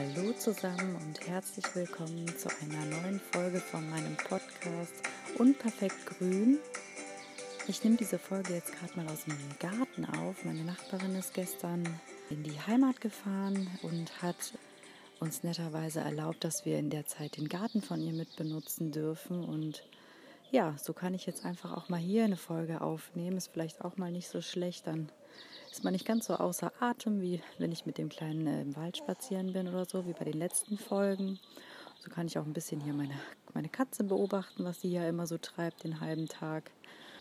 [0.00, 4.94] Hallo zusammen und herzlich willkommen zu einer neuen Folge von meinem Podcast
[5.36, 6.56] Unperfekt Grün.
[7.68, 10.42] Ich nehme diese Folge jetzt gerade mal aus dem Garten auf.
[10.46, 11.86] Meine Nachbarin ist gestern
[12.30, 14.54] in die Heimat gefahren und hat
[15.18, 19.44] uns netterweise erlaubt, dass wir in der Zeit den Garten von ihr mit benutzen dürfen.
[19.44, 19.84] Und
[20.50, 23.36] ja, so kann ich jetzt einfach auch mal hier eine Folge aufnehmen.
[23.36, 25.10] Ist vielleicht auch mal nicht so schlecht, dann
[25.70, 28.76] ist man nicht ganz so außer Atem, wie wenn ich mit dem Kleinen äh, im
[28.76, 31.38] Wald spazieren bin oder so, wie bei den letzten Folgen.
[32.00, 33.14] So kann ich auch ein bisschen hier meine,
[33.54, 36.70] meine Katze beobachten, was sie ja immer so treibt den halben Tag.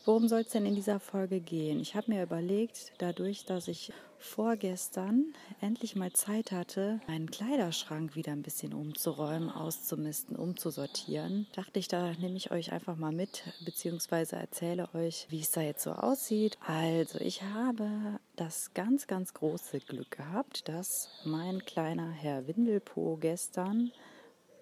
[0.10, 1.80] Worum soll es denn in dieser Folge gehen?
[1.80, 8.32] Ich habe mir überlegt, dadurch, dass ich vorgestern endlich mal Zeit hatte, meinen Kleiderschrank wieder
[8.32, 14.38] ein bisschen umzuräumen, auszumisten, umzusortieren, dachte ich, da nehme ich euch einfach mal mit, beziehungsweise
[14.38, 16.58] erzähle euch, wie es da jetzt so aussieht.
[16.66, 23.92] Also, ich habe das ganz, ganz große Glück gehabt, dass mein kleiner Herr Windelpo gestern,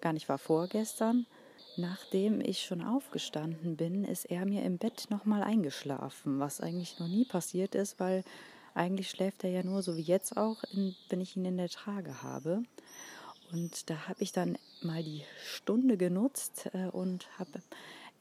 [0.02, 1.24] gar nicht war vorgestern,
[1.78, 7.06] Nachdem ich schon aufgestanden bin, ist er mir im Bett nochmal eingeschlafen, was eigentlich noch
[7.06, 8.24] nie passiert ist, weil
[8.74, 11.68] eigentlich schläft er ja nur so wie jetzt auch, in, wenn ich ihn in der
[11.68, 12.64] Trage habe.
[13.52, 17.62] Und da habe ich dann mal die Stunde genutzt äh, und habe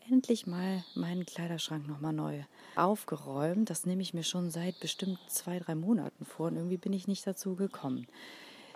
[0.08, 2.44] endlich mal meinen Kleiderschrank nochmal neu
[2.75, 3.72] aufgeräumt.
[3.72, 7.08] Das nehme ich mir schon seit bestimmt zwei, drei Monaten vor und irgendwie bin ich
[7.08, 8.05] nicht dazu gekommen.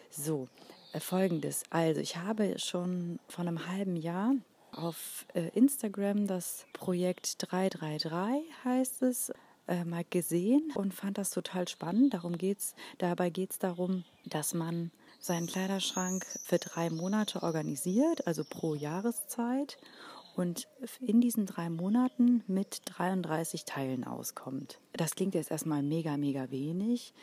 [0.09, 0.47] So,
[0.91, 1.65] äh, folgendes.
[1.69, 4.33] Also, ich habe schon vor einem halben Jahr
[4.71, 9.31] auf äh, Instagram das Projekt 333 heißt es
[9.67, 12.13] äh, mal gesehen und fand das total spannend.
[12.13, 18.43] Darum geht's, dabei geht es darum, dass man seinen Kleiderschrank für drei Monate organisiert, also
[18.43, 19.77] pro Jahreszeit
[20.35, 20.67] und
[20.99, 24.79] in diesen drei Monaten mit 33 Teilen auskommt.
[24.93, 27.13] Das klingt jetzt erstmal mega, mega wenig.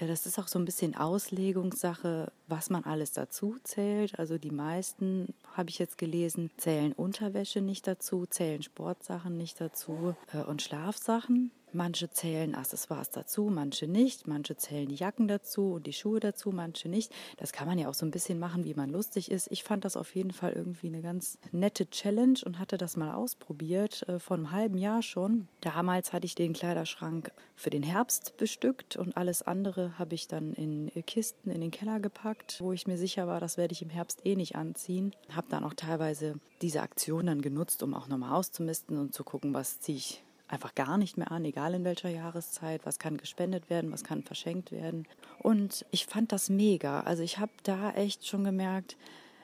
[0.00, 4.18] Äh, das ist auch so ein bisschen Auslegungssache, was man alles dazu zählt.
[4.18, 10.14] Also die meisten, habe ich jetzt gelesen, zählen Unterwäsche nicht dazu, zählen Sportsachen nicht dazu
[10.32, 11.50] äh, und Schlafsachen.
[11.72, 14.26] Manche zählen Accessoires dazu, manche nicht.
[14.26, 17.12] Manche zählen die Jacken dazu und die Schuhe dazu, manche nicht.
[17.36, 19.48] Das kann man ja auch so ein bisschen machen, wie man lustig ist.
[19.50, 23.14] Ich fand das auf jeden Fall irgendwie eine ganz nette Challenge und hatte das mal
[23.14, 25.48] ausprobiert, äh, vor einem halben Jahr schon.
[25.60, 30.54] Damals hatte ich den Kleiderschrank für den Herbst bestückt und alles andere habe ich dann
[30.54, 33.90] in Kisten in den Keller gepackt, wo ich mir sicher war, das werde ich im
[33.90, 35.14] Herbst eh nicht anziehen.
[35.34, 39.54] Habe dann auch teilweise diese Aktion dann genutzt, um auch nochmal auszumisten und zu gucken,
[39.54, 43.70] was ziehe ich einfach gar nicht mehr an, egal in welcher Jahreszeit, was kann gespendet
[43.70, 45.06] werden, was kann verschenkt werden.
[45.38, 47.00] Und ich fand das mega.
[47.00, 48.96] Also ich habe da echt schon gemerkt,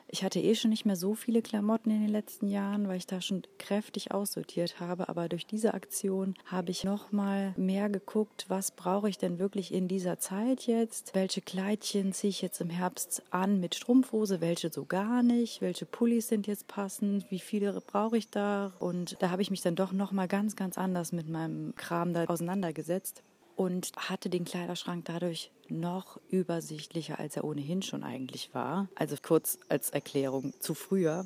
[0.07, 3.07] ich hatte eh schon nicht mehr so viele Klamotten in den letzten Jahren, weil ich
[3.07, 5.09] da schon kräftig aussortiert habe.
[5.09, 9.73] Aber durch diese Aktion habe ich noch mal mehr geguckt, was brauche ich denn wirklich
[9.73, 11.13] in dieser Zeit jetzt?
[11.13, 14.41] Welche Kleidchen ziehe ich jetzt im Herbst an mit Strumpfhose?
[14.41, 15.61] Welche so gar nicht?
[15.61, 17.29] Welche Pullis sind jetzt passend?
[17.29, 18.73] Wie viele brauche ich da?
[18.79, 22.13] Und da habe ich mich dann doch noch mal ganz, ganz anders mit meinem Kram
[22.13, 23.23] da auseinandergesetzt
[23.55, 28.87] und hatte den Kleiderschrank dadurch noch übersichtlicher, als er ohnehin schon eigentlich war.
[28.95, 31.25] Also kurz als Erklärung zu früher.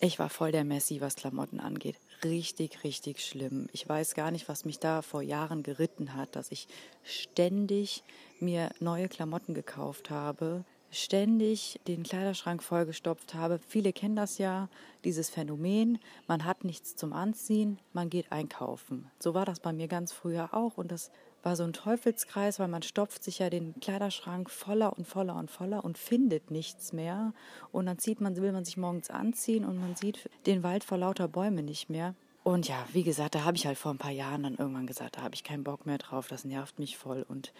[0.00, 1.96] Ich war voll der Messi, was Klamotten angeht.
[2.22, 3.68] Richtig, richtig schlimm.
[3.72, 6.68] Ich weiß gar nicht, was mich da vor Jahren geritten hat, dass ich
[7.02, 8.02] ständig
[8.38, 13.58] mir neue Klamotten gekauft habe, ständig den Kleiderschrank vollgestopft habe.
[13.66, 14.68] Viele kennen das ja,
[15.04, 15.98] dieses Phänomen.
[16.26, 19.10] Man hat nichts zum Anziehen, man geht einkaufen.
[19.18, 21.10] So war das bei mir ganz früher auch und das
[21.46, 25.48] war so ein Teufelskreis, weil man stopft sich ja den Kleiderschrank voller und voller und
[25.48, 27.32] voller und findet nichts mehr.
[27.70, 30.98] Und dann zieht man, will man sich morgens anziehen und man sieht den Wald vor
[30.98, 32.16] lauter Bäumen nicht mehr.
[32.42, 35.18] Und ja, wie gesagt, da habe ich halt vor ein paar Jahren dann irgendwann gesagt,
[35.18, 37.24] da habe ich keinen Bock mehr drauf, das nervt mich voll.
[37.28, 37.52] Und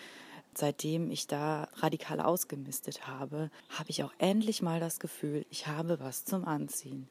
[0.52, 6.00] seitdem ich da radikal ausgemistet habe, habe ich auch endlich mal das Gefühl, ich habe
[6.00, 7.06] was zum Anziehen.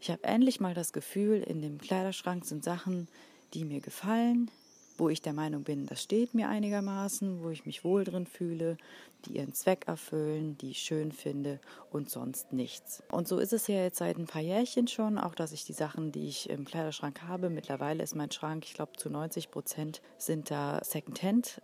[0.00, 3.06] Ich habe endlich mal das Gefühl, in dem Kleiderschrank sind Sachen,
[3.54, 4.50] die mir gefallen,
[4.98, 8.76] wo ich der Meinung bin, das steht mir einigermaßen, wo ich mich wohl drin fühle,
[9.24, 11.60] die ihren Zweck erfüllen, die ich schön finde
[11.90, 13.02] und sonst nichts.
[13.10, 15.72] Und so ist es ja jetzt seit ein paar Jährchen schon, auch dass ich die
[15.72, 20.02] Sachen, die ich im Kleiderschrank habe, mittlerweile ist mein Schrank, ich glaube zu 90 Prozent
[20.18, 21.60] sind da Secondhand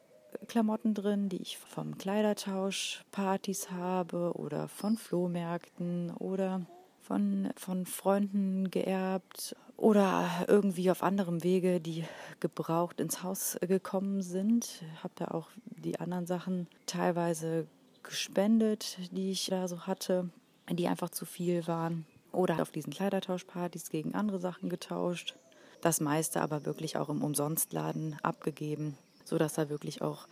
[0.48, 6.66] Klamotten drin, die ich vom Kleidertauschpartys habe oder von Flohmärkten oder
[7.00, 12.04] von, von Freunden geerbt oder irgendwie auf anderem Wege, die
[12.40, 14.82] gebraucht ins Haus gekommen sind.
[15.02, 17.66] Habe da auch die anderen Sachen teilweise
[18.02, 20.30] gespendet, die ich da so hatte,
[20.70, 22.06] die einfach zu viel waren.
[22.32, 25.34] Oder auf diesen Kleidertauschpartys gegen andere Sachen getauscht.
[25.80, 30.26] Das meiste aber wirklich auch im Umsonstladen abgegeben, sodass da wirklich auch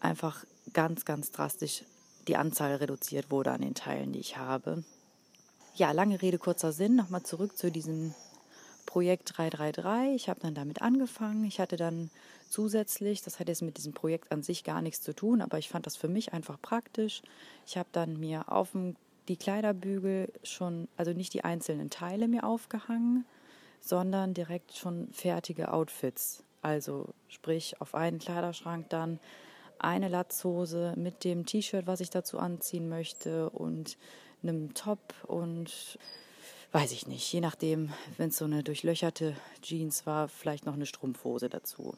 [0.00, 1.84] einfach ganz, ganz drastisch
[2.26, 4.82] die Anzahl reduziert wurde an den Teilen, die ich habe.
[5.74, 6.96] Ja, lange Rede, kurzer Sinn.
[6.96, 8.14] Nochmal zurück zu diesem
[8.86, 10.14] Projekt 333.
[10.14, 11.44] Ich habe dann damit angefangen.
[11.44, 12.10] Ich hatte dann
[12.48, 15.68] zusätzlich, das hat jetzt mit diesem Projekt an sich gar nichts zu tun, aber ich
[15.68, 17.22] fand das für mich einfach praktisch.
[17.66, 18.96] Ich habe dann mir auf dem,
[19.28, 23.26] die Kleiderbügel schon, also nicht die einzelnen Teile mir aufgehangen,
[23.80, 26.42] sondern direkt schon fertige Outfits.
[26.62, 29.20] Also sprich auf einen Kleiderschrank dann
[29.78, 33.98] eine Latzhose mit dem T-Shirt, was ich dazu anziehen möchte und
[34.42, 35.98] einem Top und
[36.76, 40.84] weiß ich nicht, je nachdem, wenn es so eine durchlöcherte Jeans war, vielleicht noch eine
[40.84, 41.96] Strumpfhose dazu.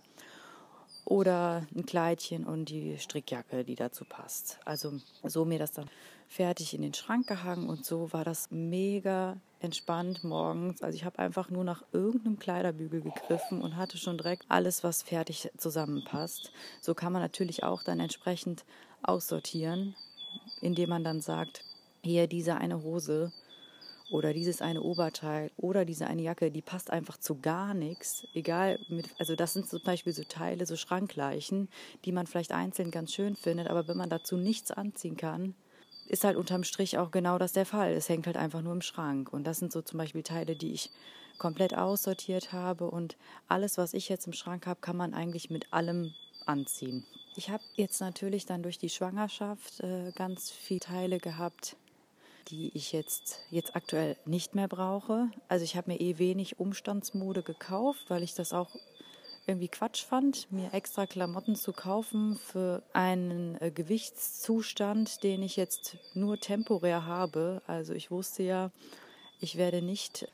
[1.04, 4.60] Oder ein Kleidchen und die Strickjacke, die dazu passt.
[4.64, 5.90] Also so mir das dann
[6.28, 10.80] fertig in den Schrank gehangen und so war das mega entspannt morgens.
[10.80, 15.02] Also ich habe einfach nur nach irgendeinem Kleiderbügel gegriffen und hatte schon direkt alles, was
[15.02, 16.52] fertig zusammenpasst.
[16.80, 18.64] So kann man natürlich auch dann entsprechend
[19.02, 19.96] aussortieren,
[20.60, 21.64] indem man dann sagt,
[22.04, 23.32] hier diese eine Hose
[24.10, 28.26] oder dieses eine Oberteil oder diese eine Jacke, die passt einfach zu gar nichts.
[28.34, 31.68] Egal, mit, also das sind zum Beispiel so Teile, so Schrankleichen,
[32.04, 35.54] die man vielleicht einzeln ganz schön findet, aber wenn man dazu nichts anziehen kann,
[36.08, 37.92] ist halt unterm Strich auch genau das der Fall.
[37.92, 39.32] Es hängt halt einfach nur im Schrank.
[39.32, 40.90] Und das sind so zum Beispiel Teile, die ich
[41.36, 42.90] komplett aussortiert habe.
[42.90, 43.16] Und
[43.46, 46.14] alles, was ich jetzt im Schrank habe, kann man eigentlich mit allem
[46.46, 47.04] anziehen.
[47.36, 51.76] Ich habe jetzt natürlich dann durch die Schwangerschaft äh, ganz viele Teile gehabt,
[52.50, 55.30] die ich jetzt, jetzt aktuell nicht mehr brauche.
[55.48, 58.70] Also ich habe mir eh wenig Umstandsmode gekauft, weil ich das auch
[59.46, 65.96] irgendwie Quatsch fand, mir extra Klamotten zu kaufen für einen äh, Gewichtszustand, den ich jetzt
[66.14, 67.62] nur temporär habe.
[67.66, 68.70] Also ich wusste ja,
[69.40, 70.28] ich werde nicht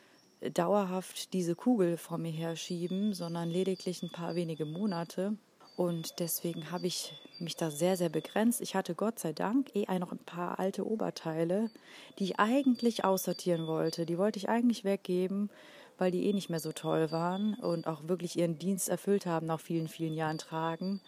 [0.53, 5.37] dauerhaft diese Kugel vor mir herschieben, sondern lediglich ein paar wenige Monate.
[5.77, 8.61] Und deswegen habe ich mich da sehr, sehr begrenzt.
[8.61, 11.71] Ich hatte Gott sei Dank eh noch ein paar alte Oberteile,
[12.19, 14.07] die ich eigentlich aussortieren wollte.
[14.07, 15.51] Die wollte ich eigentlich weggeben,
[15.99, 19.47] weil die eh nicht mehr so toll waren und auch wirklich ihren Dienst erfüllt haben
[19.47, 21.01] nach vielen, vielen Jahren tragen.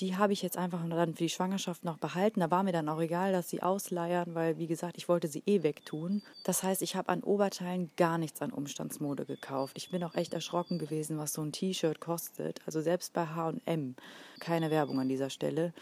[0.00, 2.40] Die habe ich jetzt einfach dann für die Schwangerschaft noch behalten.
[2.40, 5.42] Da war mir dann auch egal, dass sie ausleiern, weil, wie gesagt, ich wollte sie
[5.44, 6.22] eh wegtun.
[6.44, 9.76] Das heißt, ich habe an Oberteilen gar nichts an Umstandsmode gekauft.
[9.76, 12.60] Ich bin auch echt erschrocken gewesen, was so ein T-Shirt kostet.
[12.64, 13.94] Also selbst bei HM,
[14.38, 15.74] keine Werbung an dieser Stelle,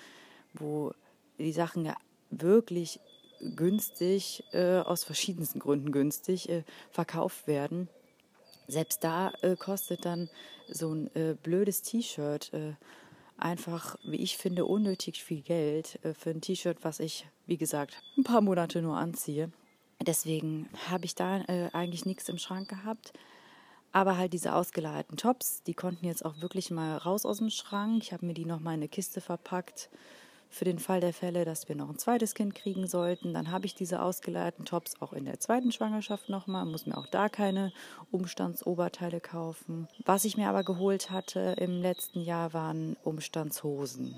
[0.53, 0.93] wo
[1.39, 1.95] die Sachen ja
[2.31, 2.99] wirklich
[3.55, 7.89] günstig, äh, aus verschiedensten Gründen günstig, äh, verkauft werden.
[8.67, 10.29] Selbst da äh, kostet dann
[10.69, 12.75] so ein äh, blödes T-Shirt äh,
[13.39, 18.03] einfach, wie ich finde, unnötig viel Geld äh, für ein T-Shirt, was ich, wie gesagt,
[18.17, 19.51] ein paar Monate nur anziehe.
[20.01, 23.13] Deswegen habe ich da äh, eigentlich nichts im Schrank gehabt.
[23.91, 28.03] Aber halt diese ausgeleierten Tops, die konnten jetzt auch wirklich mal raus aus dem Schrank.
[28.03, 29.89] Ich habe mir die nochmal in eine Kiste verpackt
[30.51, 33.35] für den Fall der Fälle, dass wir noch ein zweites Kind kriegen sollten.
[33.35, 37.07] Dann habe ich diese ausgeleierten Tops auch in der zweiten Schwangerschaft nochmal, muss mir auch
[37.07, 37.73] da keine
[38.11, 39.89] Umstandsoberteile kaufen.
[40.05, 44.15] Was ich mir aber geholt hatte im letzten Jahr waren Umstandshosen.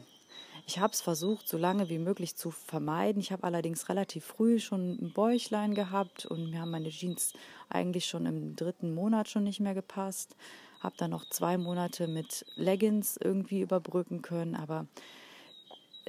[0.66, 3.20] Ich habe es versucht, so lange wie möglich zu vermeiden.
[3.20, 7.32] Ich habe allerdings relativ früh schon ein Bäuchlein gehabt und mir haben meine Jeans
[7.68, 10.36] eigentlich schon im dritten Monat schon nicht mehr gepasst.
[10.78, 14.86] Habe dann noch zwei Monate mit Leggings irgendwie überbrücken können, aber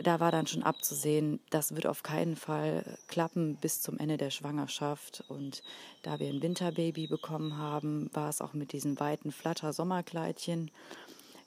[0.03, 4.29] da war dann schon abzusehen, das wird auf keinen Fall klappen bis zum Ende der
[4.29, 5.23] Schwangerschaft.
[5.27, 5.63] Und
[6.03, 10.71] da wir ein Winterbaby bekommen haben, war es auch mit diesen weiten Flatter-Sommerkleidchen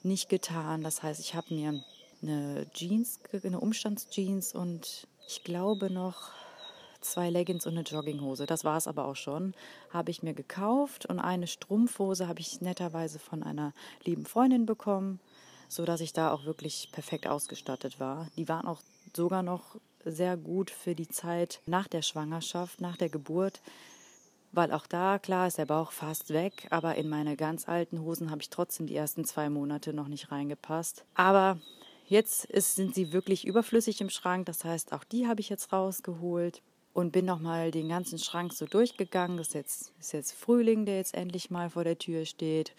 [0.03, 0.83] nicht getan.
[0.83, 1.83] Das heißt, ich habe mir
[2.21, 6.31] eine Jeans, eine Umstandsjeans und ich glaube noch
[7.01, 8.45] zwei Leggings und eine Jogginghose.
[8.45, 9.53] Das war es aber auch schon.
[9.91, 15.19] Habe ich mir gekauft und eine Strumpfhose habe ich netterweise von einer lieben Freundin bekommen
[15.67, 18.27] so dass ich da auch wirklich perfekt ausgestattet war.
[18.37, 18.81] Die waren auch
[19.15, 23.61] sogar noch sehr gut für die Zeit nach der Schwangerschaft, nach der Geburt,
[24.51, 28.31] weil auch da, klar, ist der Bauch fast weg, aber in meine ganz alten Hosen
[28.31, 31.03] habe ich trotzdem die ersten zwei Monate noch nicht reingepasst.
[31.15, 31.59] Aber
[32.07, 35.73] jetzt ist, sind sie wirklich überflüssig im Schrank, das heißt, auch die habe ich jetzt
[35.73, 36.61] rausgeholt
[36.93, 39.35] und bin nochmal den ganzen Schrank so durchgegangen.
[39.35, 42.73] Das ist jetzt, ist jetzt Frühling, der jetzt endlich mal vor der Tür steht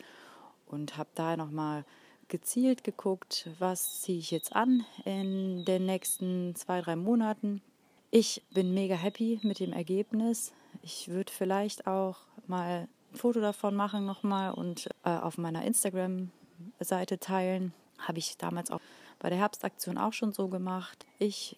[0.66, 1.84] und habe da nochmal
[2.28, 7.62] gezielt geguckt, was ziehe ich jetzt an in den nächsten zwei, drei Monaten.
[8.10, 10.52] Ich bin mega happy mit dem Ergebnis.
[10.82, 17.18] Ich würde vielleicht auch mal ein Foto davon machen nochmal und äh, auf meiner Instagram-Seite
[17.18, 17.72] teilen.
[17.98, 18.80] Habe ich damals auch
[19.18, 21.06] bei der Herbstaktion auch schon so gemacht.
[21.18, 21.56] Ich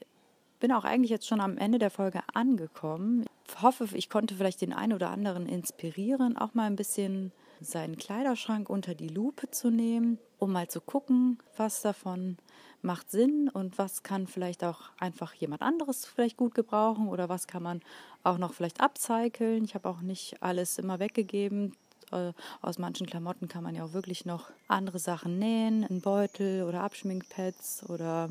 [0.61, 3.27] bin auch eigentlich jetzt schon am Ende der Folge angekommen.
[3.47, 7.97] Ich hoffe, ich konnte vielleicht den einen oder anderen inspirieren, auch mal ein bisschen seinen
[7.97, 12.39] Kleiderschrank unter die Lupe zu nehmen, um mal zu gucken, was davon
[12.83, 17.47] macht Sinn und was kann vielleicht auch einfach jemand anderes vielleicht gut gebrauchen oder was
[17.47, 17.83] kann man
[18.23, 19.65] auch noch vielleicht upcyclen.
[19.65, 21.75] Ich habe auch nicht alles immer weggegeben.
[22.13, 26.63] Äh, aus manchen Klamotten kann man ja auch wirklich noch andere Sachen nähen, ein Beutel
[26.63, 28.31] oder Abschminkpads oder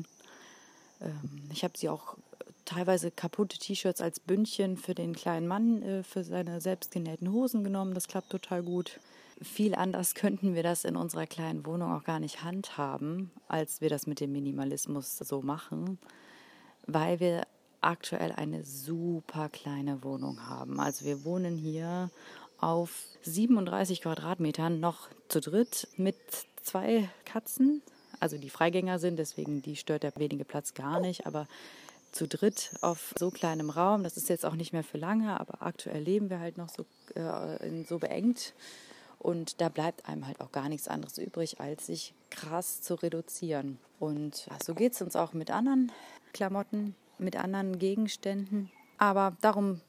[1.00, 2.16] ähm, ich habe sie auch
[2.64, 7.94] teilweise kaputte T-Shirts als Bündchen für den kleinen Mann äh, für seine selbstgenähten Hosen genommen.
[7.94, 8.98] Das klappt total gut
[9.40, 13.88] viel anders könnten wir das in unserer kleinen Wohnung auch gar nicht handhaben, als wir
[13.88, 15.98] das mit dem Minimalismus so machen,
[16.86, 17.46] weil wir
[17.80, 20.80] aktuell eine super kleine Wohnung haben.
[20.80, 22.10] Also wir wohnen hier
[22.60, 26.16] auf 37 Quadratmetern noch zu dritt mit
[26.62, 27.82] zwei Katzen,
[28.20, 31.46] also die Freigänger sind, deswegen die stört der wenige Platz gar nicht, aber
[32.10, 35.62] zu dritt auf so kleinem Raum, das ist jetzt auch nicht mehr für lange, aber
[35.62, 38.54] aktuell leben wir halt noch so, äh, so beengt
[39.18, 43.78] und da bleibt einem halt auch gar nichts anderes übrig, als sich krass zu reduzieren.
[43.98, 45.90] Und so geht es uns auch mit anderen
[46.32, 48.70] Klamotten, mit anderen Gegenständen.
[48.96, 49.80] Aber darum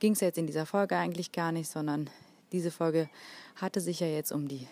[0.00, 2.10] ging es jetzt in dieser Folge eigentlich gar nicht, sondern
[2.52, 3.08] diese Folge
[3.56, 4.68] hatte sich ja jetzt um die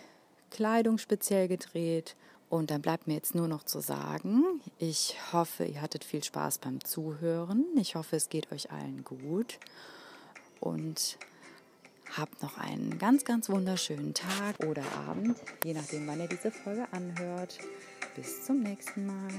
[0.51, 2.15] Kleidung speziell gedreht.
[2.49, 4.43] Und dann bleibt mir jetzt nur noch zu sagen,
[4.77, 7.65] ich hoffe, ihr hattet viel Spaß beim Zuhören.
[7.77, 9.57] Ich hoffe, es geht euch allen gut.
[10.59, 11.17] Und
[12.15, 16.85] Habt noch einen ganz, ganz wunderschönen Tag oder Abend, je nachdem, wann ihr diese Folge
[16.91, 17.57] anhört.
[18.15, 19.31] Bis zum nächsten Mal.